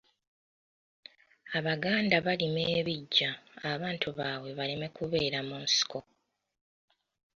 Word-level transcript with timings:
Abaganda 1.57 2.15
barima 2.25 2.61
ebiggya 2.79 3.31
abantu 3.71 4.07
baabwe 4.17 4.51
baleme 4.59 4.87
kubeera 4.95 5.39
mu 5.47 5.57
nsiko. 5.65 5.99